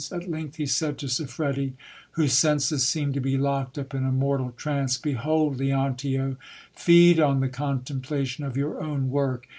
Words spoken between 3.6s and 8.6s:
up in a mortal trance: Behold, Leontio; feed on the contemplation of